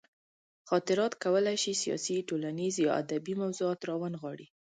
خاطرات 0.69 1.13
کولی 1.23 1.55
شي 1.63 1.71
سیاسي، 1.83 2.17
ټولنیز 2.29 2.73
یا 2.85 2.91
ادبي 3.01 3.33
موضوعات 3.41 3.79
راونغاړي. 3.89 4.47